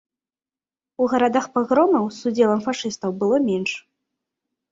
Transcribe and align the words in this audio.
У 1.03 1.09
гарадах 1.11 1.45
пагромаў, 1.57 2.05
з 2.17 2.31
удзелам 2.31 2.61
фашыстаў, 2.67 3.09
было 3.21 3.37
менш. 3.49 3.71